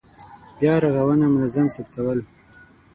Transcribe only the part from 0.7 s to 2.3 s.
رغونه منظم ثبتول.